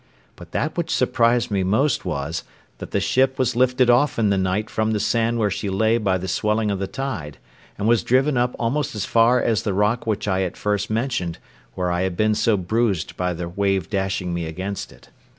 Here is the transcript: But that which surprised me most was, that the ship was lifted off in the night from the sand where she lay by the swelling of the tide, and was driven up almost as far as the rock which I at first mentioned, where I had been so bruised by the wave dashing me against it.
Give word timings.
But 0.35 0.51
that 0.51 0.75
which 0.75 0.89
surprised 0.89 1.51
me 1.51 1.61
most 1.61 2.05
was, 2.05 2.43
that 2.79 2.89
the 2.89 2.99
ship 2.99 3.37
was 3.37 3.55
lifted 3.55 3.87
off 3.87 4.17
in 4.17 4.31
the 4.31 4.37
night 4.39 4.67
from 4.67 4.93
the 4.93 4.99
sand 4.99 5.37
where 5.37 5.51
she 5.51 5.69
lay 5.69 5.99
by 5.99 6.17
the 6.17 6.27
swelling 6.27 6.71
of 6.71 6.79
the 6.79 6.87
tide, 6.87 7.37
and 7.77 7.87
was 7.87 8.01
driven 8.01 8.35
up 8.35 8.55
almost 8.57 8.95
as 8.95 9.05
far 9.05 9.39
as 9.39 9.61
the 9.61 9.75
rock 9.75 10.07
which 10.07 10.27
I 10.27 10.41
at 10.41 10.57
first 10.57 10.89
mentioned, 10.89 11.37
where 11.75 11.91
I 11.91 12.01
had 12.01 12.17
been 12.17 12.33
so 12.33 12.57
bruised 12.57 13.15
by 13.15 13.33
the 13.35 13.47
wave 13.47 13.91
dashing 13.91 14.33
me 14.33 14.47
against 14.47 14.91
it. 14.91 15.11